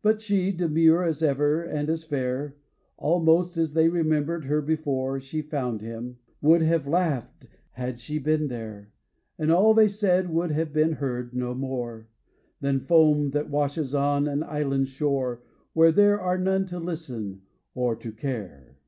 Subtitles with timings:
[0.00, 2.56] But she, demure as ever, and as fair,
[2.96, 8.48] Almost, as they remembered her before She found him, would have laughed had she been
[8.48, 8.90] there;
[9.38, 12.08] And all they said would have been heard no more
[12.62, 15.42] Than foam that washes on an island shore
[15.74, 17.42] Where there are none to listen
[17.74, 18.78] or to care.